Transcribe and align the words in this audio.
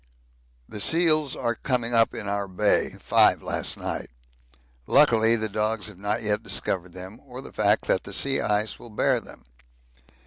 The 0.67 0.79
seals 0.79 1.35
are 1.35 1.53
coming 1.53 1.93
up 1.93 2.15
in 2.15 2.27
our 2.27 2.47
Bay 2.47 2.95
five 2.99 3.43
last 3.43 3.77
night. 3.77 4.09
Luckily 4.87 5.35
the 5.35 5.47
dogs 5.47 5.89
have 5.89 5.99
not 5.99 6.23
yet 6.23 6.41
discovered 6.41 6.93
them 6.93 7.19
or 7.23 7.39
the 7.39 7.53
fact 7.53 7.85
that 7.85 8.03
the 8.03 8.11
sea 8.11 8.41
ice 8.41 8.79
will 8.79 8.89
bear 8.89 9.19
them. 9.19 9.45